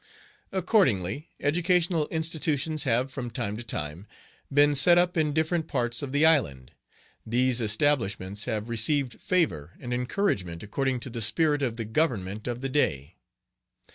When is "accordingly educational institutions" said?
0.51-2.85